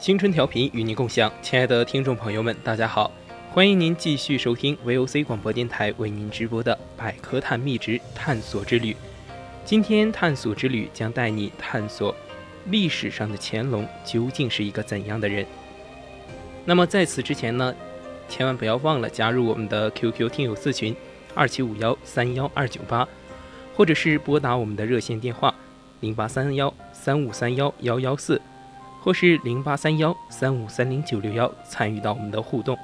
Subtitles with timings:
[0.00, 3.12] 青春调频与您共享，亲爱的听众朋友们，大家好，
[3.50, 8.94] 欢迎您继续收听 VOC 广播电台为您直播的《百科探秘之探索之旅》。
[9.62, 12.16] 今天探索之旅将带你探索
[12.70, 15.44] 历史上的乾隆究竟是一个怎样的人。
[16.64, 17.74] 那么在此之前呢，
[18.26, 20.96] 千万不要忘了加入我们的 QQ 听友四群
[21.34, 23.06] 二七五幺三幺二九八，
[23.76, 25.54] 或者是拨打我们的热线电话
[26.00, 28.40] 零八三幺三五三幺幺幺四。
[29.02, 32.78] 或是零八三幺三五三零九六幺参与到我们的互动。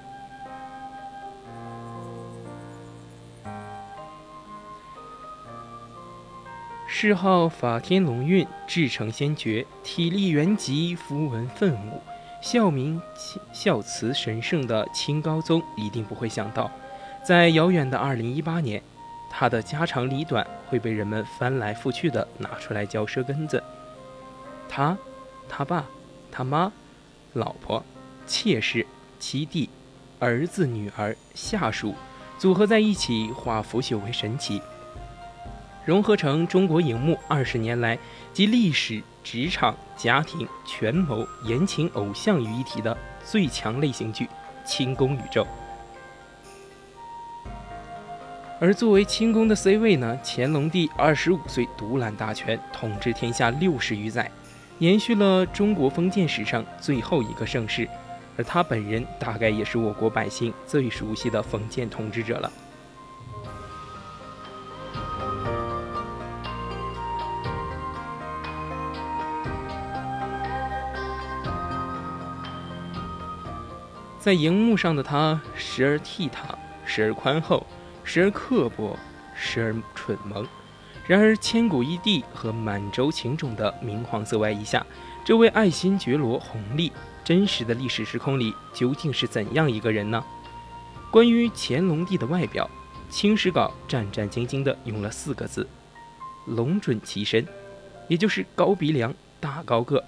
[6.88, 12.00] 谥号法天龙运，至诚先觉，体力元吉，符文奋武，
[12.40, 12.98] 孝明
[13.52, 16.70] 孝慈神圣的清高宗一定不会想到，
[17.22, 18.82] 在遥远的二零一八年，
[19.28, 23.62] 他的家长里短会被人们翻来覆去的拿出来嚼舌根子。
[24.66, 24.96] 他，
[25.50, 25.84] 他爸。
[26.36, 26.70] 他妈、
[27.32, 27.82] 老婆、
[28.26, 28.86] 妾室、
[29.18, 29.70] 妻弟、
[30.18, 31.94] 儿子、女儿、下属
[32.36, 34.60] 组合在一起，化腐朽为神奇，
[35.86, 37.98] 融合成中国荧幕二十年来
[38.34, 44.26] 集历史、职场、家庭、权谋、言情、偶像于一体的最强类型剧
[44.62, 45.42] 《清宫宇宙》。
[48.60, 54.30] 而作为清宫的 C 位呢，乾隆帝二十五岁独揽大权，统治天下六十余载。
[54.78, 57.88] 延续了中国封建史上最后一个盛世，
[58.36, 62.52] 而他本人大概也是我国百姓最熟悉的封建统治者了。
[74.18, 76.32] 在荧幕上的他，时而倜傥，
[76.84, 77.64] 时而宽厚，
[78.04, 78.98] 时而刻薄，
[79.34, 80.46] 时而蠢萌。
[81.06, 84.84] 然而，千古一帝和满洲情种的明黄色外衣下，
[85.24, 86.90] 这位爱新觉罗弘历，
[87.24, 90.24] 真实的历史时空里究竟是怎样一个人呢？
[91.12, 92.68] 关于乾隆帝的外表，
[93.14, 95.68] 《清史稿》战战兢兢地用了四个字
[96.46, 97.46] ：“龙准其身”，
[98.08, 100.00] 也就是高鼻梁、大高个。《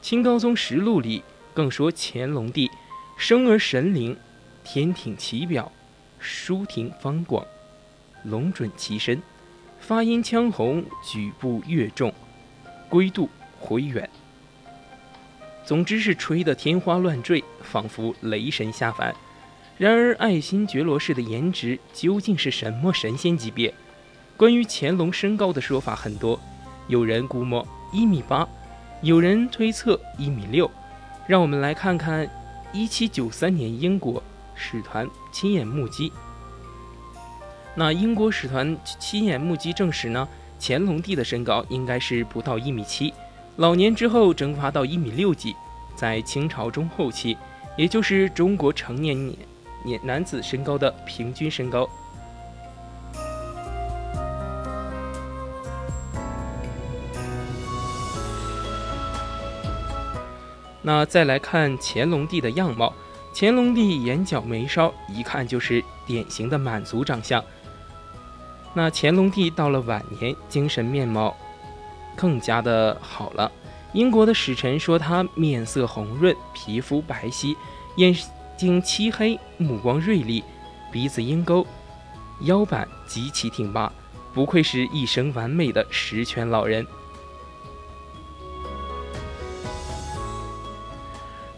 [0.00, 1.22] 清高宗实录》里
[1.52, 2.70] 更说乾隆帝
[3.18, 4.16] 生而神灵，
[4.64, 5.70] 天挺其表，
[6.18, 7.44] 舒庭方广，
[8.24, 9.20] 龙准其身。
[9.86, 12.12] 发音腔红，举步越重，
[12.88, 13.30] 归度
[13.60, 14.10] 回远。
[15.64, 19.14] 总之是吹得天花乱坠，仿佛雷神下凡。
[19.78, 23.72] 然而，爱新觉罗氏的颜值究竟是什么神仙级别？
[24.36, 26.40] 关于乾隆身高的说法很多，
[26.88, 28.44] 有人估摸一米八，
[29.02, 30.68] 有人推测一米六。
[31.28, 32.28] 让我们来看看
[32.72, 34.20] 1793年英国
[34.56, 36.12] 使团亲眼目击。
[37.78, 40.26] 那英国使团亲眼目击证实呢，
[40.58, 43.12] 乾隆帝的身高应该是不到一米七，
[43.56, 45.54] 老年之后蒸发到一米六几，
[45.94, 47.36] 在清朝中后期，
[47.76, 49.36] 也就是中国成年年
[49.84, 51.86] 年男子身高的平均身高。
[60.80, 62.94] 那再来看乾隆帝的样貌，
[63.34, 67.44] 乾隆帝眼角眉梢一看就是典型的满族长相。
[68.76, 71.34] 那乾隆帝到了晚年，精神面貌
[72.14, 73.50] 更加的好了。
[73.94, 77.56] 英国的使臣说他面色红润，皮肤白皙，
[77.96, 78.14] 眼
[78.54, 80.44] 睛漆黑，目光锐利，
[80.92, 81.66] 鼻子鹰钩，
[82.40, 83.90] 腰板极其挺拔，
[84.34, 86.86] 不愧是一生完美的十全老人。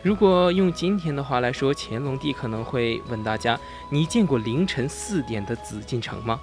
[0.05, 3.59] 如果用今天的话来说，乾隆帝可能会问大家：
[3.91, 6.39] 你见过凌晨四点的紫禁城吗？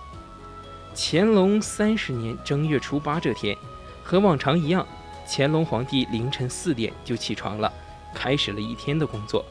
[0.98, 3.56] 乾隆三十年正月初八这天，
[4.02, 4.88] 和往常一样，
[5.28, 7.72] 乾隆皇帝凌晨四点就起床了，
[8.14, 9.44] 开始了一天的工作。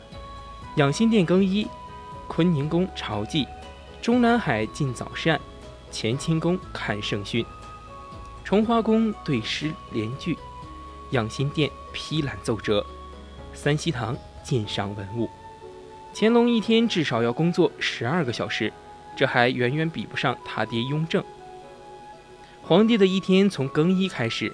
[0.76, 1.68] 养心殿更衣，
[2.26, 3.46] 坤宁宫朝祭，
[4.00, 5.38] 中南海进早膳，
[5.92, 7.44] 乾清宫看圣训，
[8.42, 10.38] 崇华宫对诗联句，
[11.10, 12.84] 养心殿批览奏折，
[13.52, 15.28] 三希堂鉴赏文物。
[16.14, 18.72] 乾隆一天至少要工作十二个小时，
[19.14, 21.22] 这还远远比不上他爹雍正。
[22.66, 24.50] 皇帝的一天从更衣开始，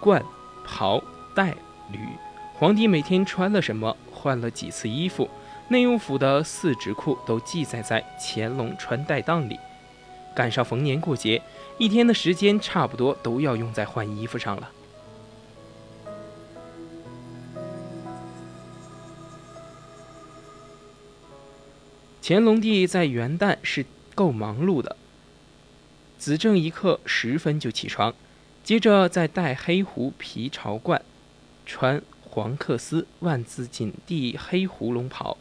[0.00, 0.20] 冠、
[0.64, 1.00] 袍、
[1.36, 1.50] 带、
[1.92, 2.00] 履，
[2.54, 5.30] 皇帝每天穿了什么，换了几次衣服，
[5.68, 9.56] 内务府的四职库都记载在乾隆穿戴档里。
[10.34, 11.40] 赶上逢年过节，
[11.78, 14.72] 一天的时间差不多都要用在换衣服上了。
[22.20, 23.86] 乾隆帝在元旦是
[24.16, 24.96] 够忙碌的，
[26.18, 28.14] 子正一刻十分就起床，
[28.64, 31.02] 接着再戴黑狐皮朝冠，
[31.64, 35.36] 穿黄克丝万字锦地黑狐龙袍，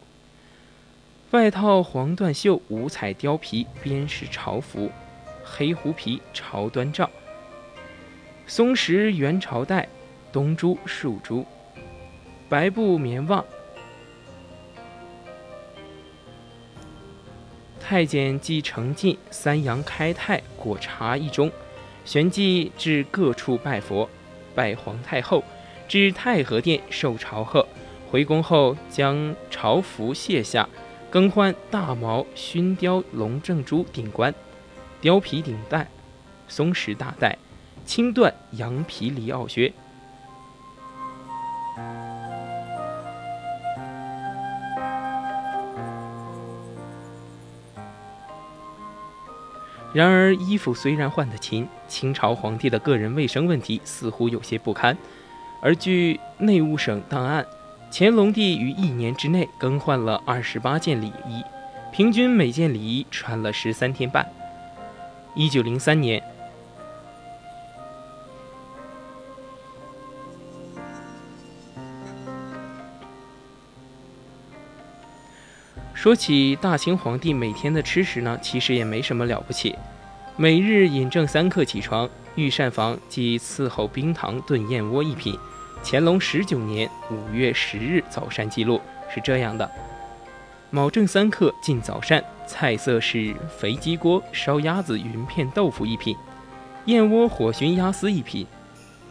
[1.31, 4.91] 外套黄缎袖五彩貂皮边饰朝服，
[5.43, 7.09] 黑狐皮朝端罩，
[8.45, 9.87] 松石元朝带，
[10.31, 11.45] 东珠竖珠，
[12.49, 13.43] 白布棉袜。
[17.87, 21.51] 太监即承进三阳开泰果茶一盅，
[22.03, 24.09] 旋即至各处拜佛，
[24.55, 25.43] 拜皇太后，
[25.87, 27.63] 至太和殿受朝贺。
[28.09, 30.67] 回宫后将朝服卸下，
[31.11, 34.33] 更换大毛熏雕龙正珠顶冠，
[35.03, 35.87] 貂皮顶带，
[36.47, 37.37] 松石大带，
[37.85, 39.71] 青缎羊皮里袄靴。
[49.95, 54.97] 然而，衣服虽然换得勤，清朝皇帝的个人卫生问题似乎有些不堪。
[55.61, 57.45] 而据内务省档案，
[57.89, 61.41] 乾隆帝于一年之内更换了二十八件礼衣，
[61.93, 64.29] 平均每件礼衣穿了十三天半。
[65.33, 66.21] 一九零三年，
[76.05, 79.75] 说起大清皇帝每天的吃食呢，其实也没什么了不起。
[80.35, 85.35] 每日饮正三刻起床，御膳房即伺候冰糖炖燕窝一品。
[85.83, 88.79] 乾隆十九年五月十日早膳记录
[89.11, 89.67] 是这样的：
[90.69, 96.15] 卯正三刻进早膳，菜色是肥鸡锅烧鸭子云片豆腐一品，
[96.85, 98.45] 燕窝火熏鸭丝一品，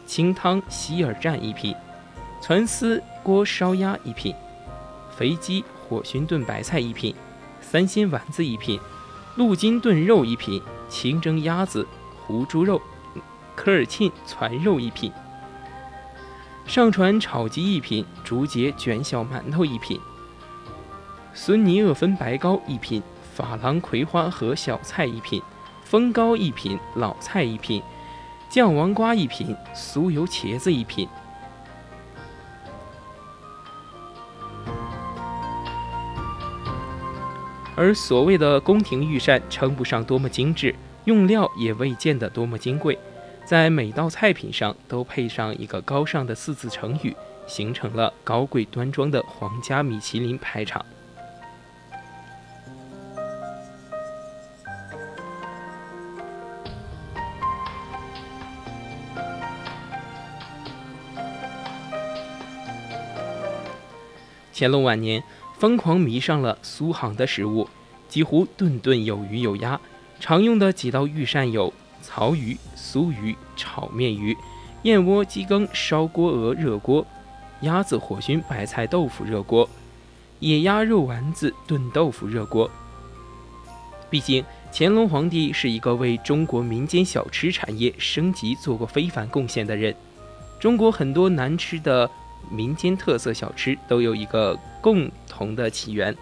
[0.05, 1.75] 清汤希尔蘸一品，
[2.41, 4.33] 蚕丝锅烧鸭一品，
[5.13, 7.15] 肥鸡火熏炖白菜一品，
[7.61, 8.79] 三鲜丸子一品，
[9.35, 10.61] 鹿筋炖肉一品。
[10.87, 11.85] 清蒸鸭子、
[12.25, 12.79] 胡猪肉、
[13.55, 15.11] 科尔沁攒肉一品；
[16.67, 19.99] 上传炒鸡一品；竹节卷小馒头一品；
[21.33, 23.01] 孙泥鄂分白糕一品；
[23.35, 25.41] 珐琅葵花和小菜一品；
[25.83, 27.81] 风糕一品；老菜一品；
[28.47, 31.09] 酱王瓜一品；酥油茄子一品。
[37.77, 40.73] 而所谓的宫廷御膳，称不上多么精致，
[41.03, 42.97] 用料也未见得多么金贵，
[43.43, 47.13] 在每道菜品上都配上一个高尚的四字成语，
[47.45, 50.85] 形成了高贵端庄的皇家米其林排场。
[64.57, 65.21] 乾隆晚年。
[65.57, 67.67] 疯狂迷上了苏杭的食物，
[68.09, 69.79] 几乎顿顿有鱼有鸭。
[70.19, 74.35] 常用的几道御膳有草鱼、酥鱼、炒面鱼、
[74.83, 77.05] 燕窝鸡羹烧锅鹅热锅、
[77.61, 79.69] 鸭子火熏白菜豆腐热锅、
[80.39, 82.69] 野鸭肉丸子炖豆腐热锅。
[84.09, 89.95] 毕竟乾隆皇帝是一个为中国民间小吃产业升级做过非凡贡献的人。
[90.59, 92.09] 中国很多难吃的。
[92.49, 96.15] 民间特色小吃都有一个共同的起源：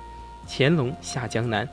[0.48, 1.68] 乾隆下江南。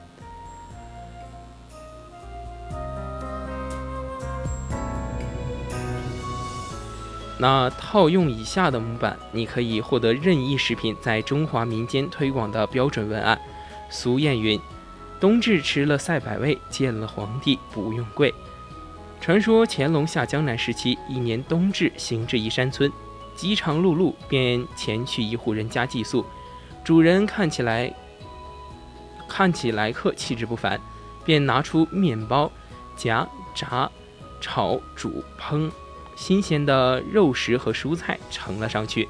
[7.39, 13.41] 那套用以下的模板，你可以获得任意食品在中华民间推广的标准文案。
[13.89, 14.61] 俗谚云
[15.19, 18.35] ：“冬至吃了赛百味，见了皇帝不用跪。”
[19.23, 22.93] 传说乾隆下江南时期，一年冬至行至一山村。
[23.35, 26.25] 饥肠辘辘，便前去一户人家寄宿。
[26.85, 27.95] 主人看起来
[29.29, 30.81] 看起来客气质不凡，
[31.25, 32.51] 便拿出面包
[32.97, 33.91] 夹、炸、
[34.41, 35.71] 炒、煮、烹，
[36.17, 39.09] 新鲜的肉食和蔬菜盛了上去。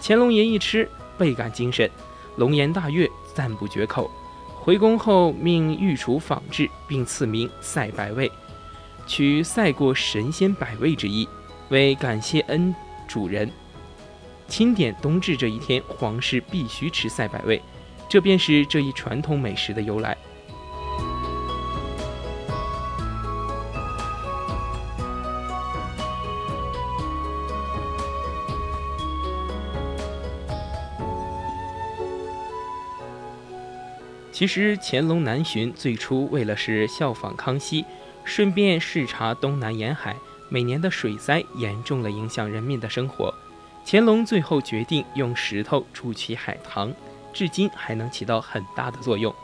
[0.00, 1.90] 乾隆爷一吃，倍感精神，
[2.36, 4.10] 龙颜大悦，赞不绝口。
[4.60, 8.30] 回宫后，命御厨仿制，并赐名“赛百味”，
[9.06, 11.26] 取赛过神仙百味之意，
[11.70, 12.74] 为感谢恩。
[13.08, 13.50] 主人
[14.46, 17.60] 钦点冬至这一天，皇室必须吃赛百味。
[18.08, 20.16] 这便是这一传统美食的由来。
[34.30, 37.84] 其实乾隆南巡最初为了是效仿康熙，
[38.24, 40.14] 顺便视察东南沿海，
[40.48, 43.34] 每年的水灾严重了影响人民的生活。
[43.86, 46.92] 乾隆最后决定用石头筑起海棠，
[47.32, 49.34] 至今还能起到很大的作用。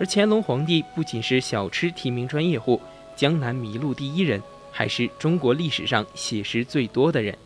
[0.00, 2.80] 而乾隆皇帝不仅是小吃提名专业户、
[3.16, 7.36] 江南迷路第一人，还是中国历史上写诗最多的人。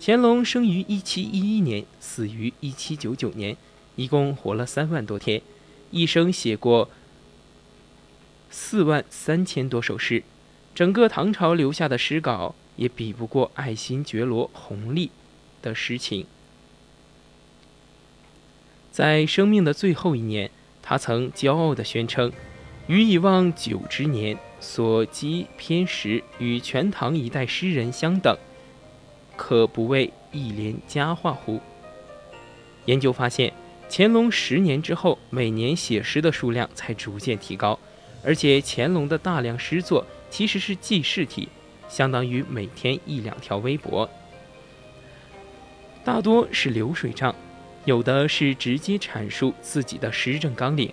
[0.00, 3.56] 乾隆生于一七一一年，死于一七九九年，
[3.96, 5.42] 一共活了三万多天。
[5.90, 6.88] 一生写过
[8.50, 10.22] 四万三千多首诗，
[10.74, 15.10] 整个唐朝留下的诗稿也比不过爱新觉罗弘历
[15.60, 16.26] 的诗情。
[18.90, 20.50] 在生命的最后一年，
[20.82, 22.32] 他曾骄傲地宣称
[22.88, 28.36] ：“余以望九之年，所积篇时与全唐一代诗人相等，
[29.36, 31.60] 可不为一联佳话乎？”
[32.86, 33.52] 研究发现。
[33.94, 37.78] 乾隆十年之后，每年写诗的数量才逐渐提高，
[38.24, 41.50] 而且乾隆的大量诗作其实是记事体，
[41.90, 44.08] 相当于每天一两条微博，
[46.02, 47.34] 大多是流水账，
[47.84, 50.90] 有的是直接阐述自己的施政纲领。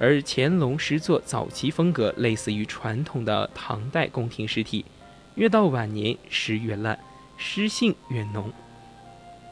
[0.00, 4.84] 而乾隆诗作早期风格类似于传统的唐代宫廷诗体，
[5.36, 6.98] 越到晚年诗越烂，
[7.36, 8.52] 诗性越浓。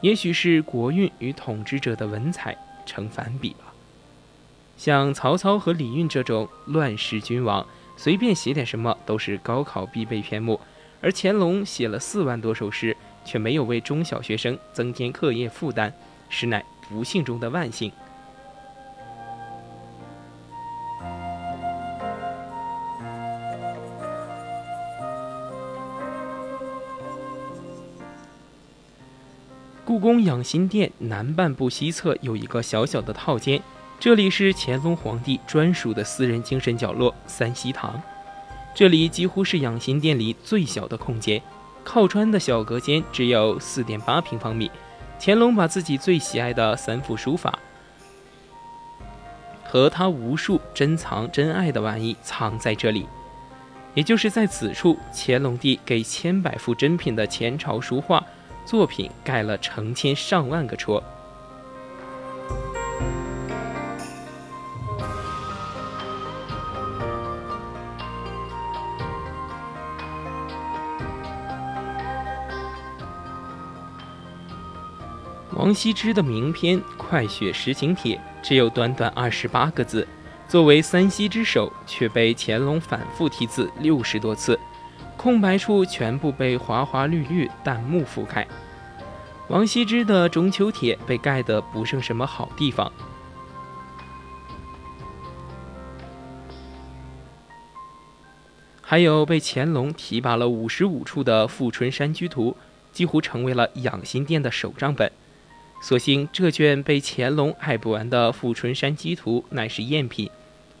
[0.01, 3.73] 也许是国运与统治者的文采成反比吧。
[4.75, 7.65] 像曹操和李运这种乱世君王，
[8.01, 10.57] 随便写点什么都是高考必备篇目；
[11.01, 15.91] 而乾隆写了四万多首诗，却没有为中小学生增添课业负担，
[16.29, 17.91] 实乃不幸中的万幸。
[29.83, 33.61] 故宫养心殿南半部西侧有一个小小的套间，
[33.99, 38.01] 这里是乾隆皇帝专属的私人精神角落——三希堂。
[38.73, 41.41] 这里几乎是养心殿里最小的空间，
[41.83, 44.71] 靠窗的小隔间只有四点八平方米。
[45.19, 47.59] 乾隆把自己最喜爱的三幅书法
[49.65, 53.05] 和他无数珍藏珍爱的玩意藏在这里，
[53.95, 58.25] 也就是在此处，乾隆帝给千百幅珍品的前朝书画。
[58.65, 61.03] 作品盖了成千上万个戳。
[75.69, 80.07] 王羲之的名篇《快雪时晴帖》只有短短二十八个字，
[80.47, 84.59] 作为三希之首，却被乾隆反复题字六十多次。
[85.15, 88.47] 空白处全部被花花绿绿弹幕覆盖。
[89.47, 92.91] 王羲之的中秋帖被盖得不剩什么好地方，
[98.81, 102.57] 还有被乾隆提拔了五十五处的《富春山居图》，
[102.91, 105.11] 几乎成为了养心殿的手账本。
[105.81, 110.29] 所幸这卷被乾隆爱不完的《富春山居图》乃是赝品，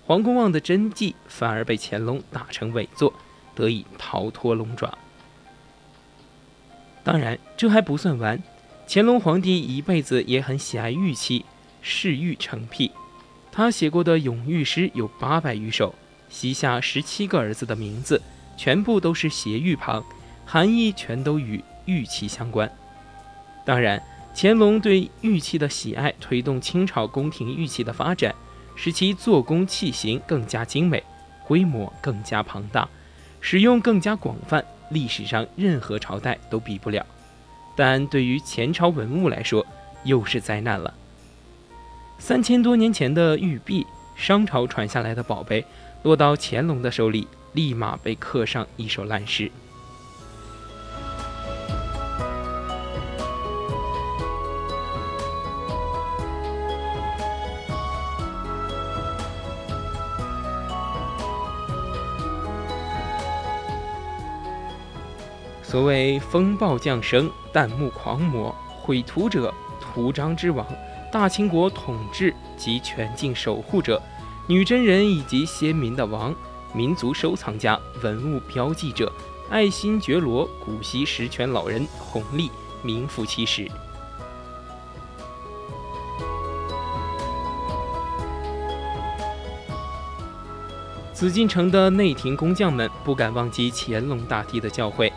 [0.05, 3.13] 黄公望的真迹反而被乾隆打成伪作。
[3.55, 4.97] 得以逃脱龙爪。
[7.03, 8.41] 当然，这还不算完。
[8.87, 11.43] 乾隆皇帝一辈子也很喜爱玉器，
[11.81, 12.89] 嗜玉成癖。
[13.51, 15.93] 他写过的咏玉诗有八百余首，
[16.29, 18.21] 膝下十七个儿子的名字
[18.55, 20.01] 全部都是斜玉旁，
[20.45, 22.71] 含义全都与玉器相关。
[23.65, 24.01] 当然，
[24.41, 28.33] 乾隆对玉器的喜爱推动清朝宫廷玉器的发展，
[28.73, 31.03] 使其做工器型更加精美，
[31.45, 32.87] 规模更加庞大。
[33.41, 37.05] 使用更加广泛，历史上任何朝代都比不了。
[37.75, 39.65] 但对于前朝文物来说，
[40.05, 40.93] 又是灾难了。
[42.17, 45.65] 三千多年前的玉璧，商朝传下来的宝贝，
[46.03, 49.51] 落到乾隆的手里，立马被刻上一首烂诗。
[65.69, 70.65] 所谓风暴降生弹幕狂魔毁图者图章之王
[71.11, 74.01] 大清国统治及全境守护者
[74.47, 76.33] 女真人以及先民的王
[76.73, 79.13] 民族收藏家文物标记者
[79.47, 82.49] 爱新觉罗古稀十全老人弘历
[82.81, 83.69] 名副其实。
[91.13, 95.11] 紫禁城的内廷工匠们不敢忘记乾隆大帝的教诲。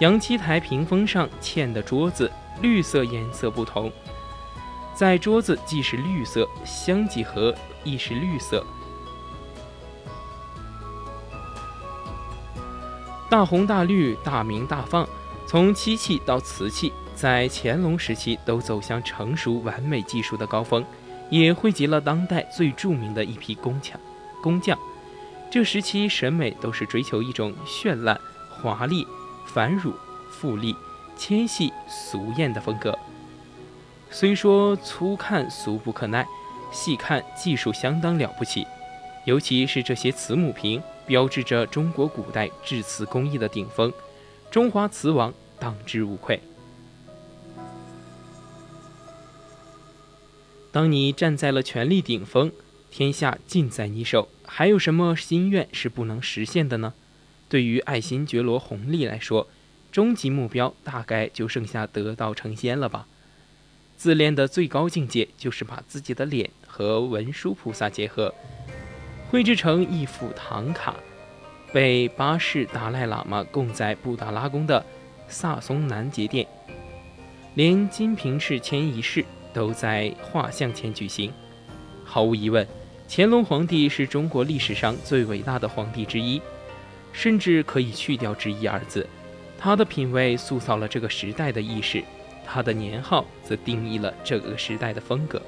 [0.00, 3.90] 阳七台屏风上嵌的桌子绿色颜色不同，
[4.94, 8.62] 在桌子既是绿色，香几何亦是绿色，
[13.30, 15.08] 大红大绿，大明大放，
[15.46, 20.84] 从漆器到瓷器，在乾隆时期都走向成熟完美技术的高峰，
[21.30, 23.98] 也汇集了当代最著名的一批工匠
[24.42, 24.78] 工匠。
[25.50, 29.06] 这时期审美都是追求一种绚烂、华丽、
[29.46, 29.92] 繁缛、
[30.30, 30.76] 富丽、
[31.16, 32.98] 纤细、俗艳的风格。
[34.10, 36.26] 虽说粗看俗不可耐，
[36.70, 38.66] 细看技术相当了不起。
[39.24, 43.92] 尤其是这些瓷母瓶，标志着中国古代制瓷工艺的顶峰，
[44.50, 46.40] 中华瓷王当之无愧。
[50.70, 52.52] 当你站在了权力顶峰，
[52.90, 54.28] 天下尽在你手。
[54.44, 56.94] 还有什么心愿是不能实现的呢？
[57.48, 59.48] 对于爱新觉罗弘历来说，
[59.92, 63.06] 终极目标大概就剩下得道成仙了吧。
[63.96, 68.34] 自恋的最高境界就是把自己的脸和文殊菩萨结合，
[69.30, 70.96] 绘制成一幅唐卡，
[71.72, 74.84] 被八世达赖喇嘛供在布达拉宫的
[75.28, 76.46] 萨松南杰殿，
[77.54, 79.24] 连金瓶式迁移式
[79.54, 81.32] 都在画像前举行。
[82.04, 82.66] 毫无疑问。
[83.08, 86.42] 乾隆皇帝是中国历史上最伟大的皇帝之一，
[87.16, 89.08] 甚至可以去掉“之一”二字。
[89.58, 92.04] 他的品味塑造了这个时代的意识，
[92.44, 95.40] 他的年号则定义了这个时代的风格。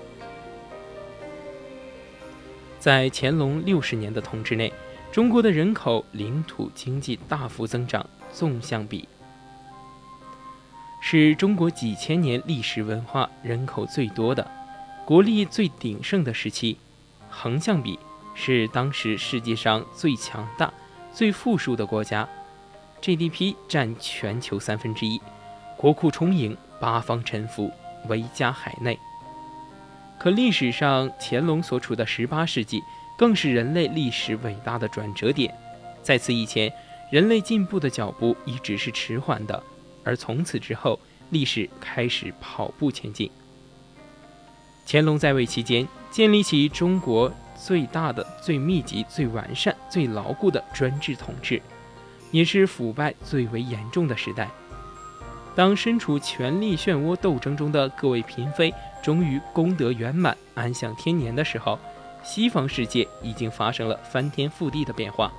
[2.80, 4.72] 在乾隆六十年的统治内，
[5.12, 9.06] 中国的人口、领土、经济大幅增长，纵向比
[11.02, 14.50] 是中国几千年历史文化人口最多的、
[15.04, 16.78] 国力最鼎盛的时期。
[17.28, 17.98] 横向比
[18.34, 20.72] 是当时世界上最强大、
[21.18, 22.28] 最富庶的国家
[23.02, 25.20] ，GDP 占全球三分之一，
[25.76, 27.72] 国库充盈，八方臣服，
[28.06, 28.96] 威加海内。
[30.16, 32.80] 可历史上，乾隆所处的十八世纪
[33.18, 35.52] 更是人类历史伟大的转折点。
[36.04, 36.72] 在此以前，
[37.10, 39.60] 人类进步的脚步一直是迟缓的，
[40.04, 41.00] 而从此之后，
[41.30, 43.28] 历史开始跑步前进。
[44.86, 51.60] 乾隆在位期间，建立起中国最大的、最密集、最完善、最牢固的专制统治，
[52.30, 54.48] 也是腐败最为严重的时代。
[55.54, 58.72] 当身处权力漩涡斗争中的各位嫔妃
[59.02, 61.78] 终于功德圆满、安享天年的时候，
[62.22, 65.32] 西方世界已经发生了翻天覆地的变化。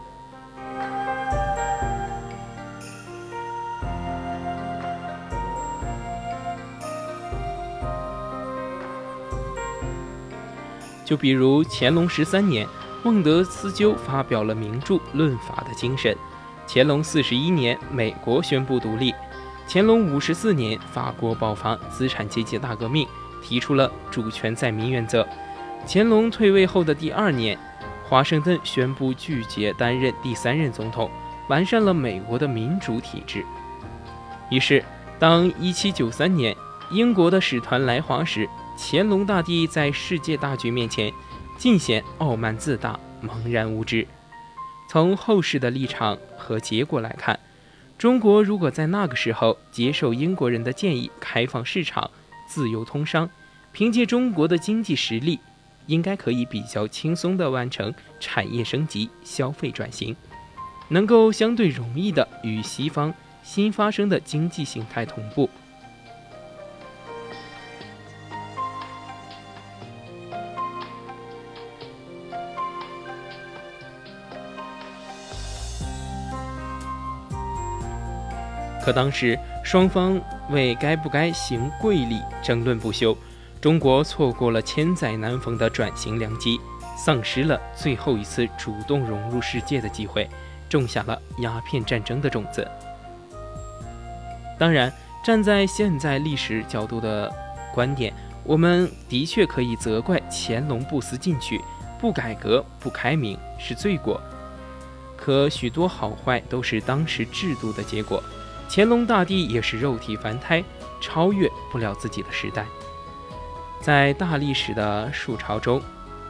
[11.06, 12.68] 就比如乾隆十三年，
[13.02, 16.14] 孟德斯鸠发表了名著《论法的精神》；
[16.68, 19.14] 乾隆四十一年，美国宣布独立；
[19.70, 23.08] 乾隆五十四年，法国爆发资产阶级大革命，
[23.42, 25.24] 提出了主权在民原则；
[25.88, 27.58] 乾隆退位后的第二年，
[28.04, 31.10] 华盛顿宣布拒绝担任第三任总统，
[31.48, 33.46] 完善了美国的民主体制。
[34.50, 34.84] 于是，
[35.18, 36.54] 当一七九三年
[36.92, 41.14] 英国的使团来华时，乾隆大帝在世界大局面前，
[41.60, 44.08] 尽显傲慢自大、茫然无知。
[44.90, 47.38] 从后世的立场和结果来看，
[47.98, 52.10] 中国如果在那个时候接受英国人的建议，开放市场、
[52.48, 53.30] 自由通商，
[53.74, 55.38] 凭借中国的经济实力，
[55.88, 60.16] 应该可以比较轻松地完成产业升级、消费转型，
[60.88, 65.50] 能够相对容易地与西方新发生的经济形态同步。
[78.90, 83.16] 可当时双方为该不该行贵礼争论不休，
[83.62, 86.60] 中国错过了千载难逢的转型良机，
[86.98, 90.28] 丧失了最后一次主动融入世界的机会，
[90.68, 92.68] 种下了鸦片战争的种子。
[94.58, 94.92] 当然，
[95.24, 97.32] 站在现在历史角度的
[97.72, 98.12] 观点，
[98.44, 101.62] 我们的确可以责怪乾隆不思进取、
[102.00, 104.20] 不改革、不开明是罪过。
[105.16, 108.24] 可许多好坏都是当时制度的结果。
[108.70, 110.64] 乾隆大帝也是肉体凡胎，
[111.02, 112.66] 超越不了自己的时代。
[113.82, 115.82] 在大历史的树潮中，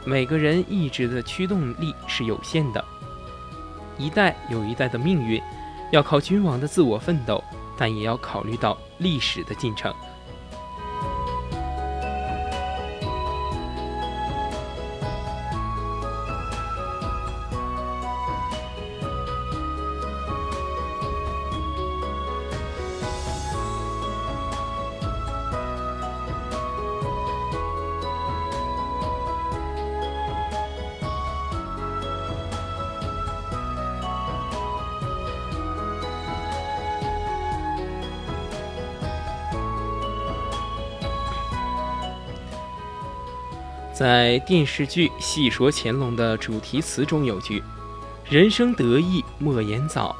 [0.06, 2.82] 每个人意志的驱动力是有限的，
[3.98, 5.40] 一代有一代的命运，
[5.92, 7.44] 要靠君王的自我奋斗，
[7.76, 9.94] 但也要考虑到历史的进程。
[44.00, 47.62] 在电视剧《戏说乾隆》的主题词中有句
[48.24, 50.16] ：“人生得意莫言早，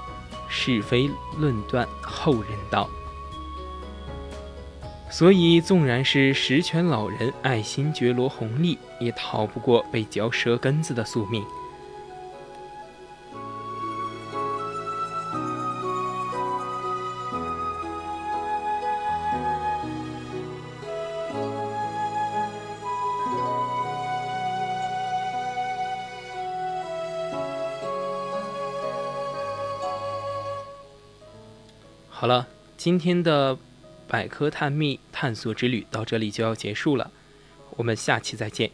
[0.50, 2.86] 是非论断后人道。”
[5.10, 11.42] 所以，纵然是十全老人爱新觉罗弘历，也逃不过被嚼舌根子的宿命。
[32.82, 33.58] 今天的
[34.08, 37.10] 百科探秘探索之旅到这里就要结束了，
[37.76, 38.70] 我们下期再见。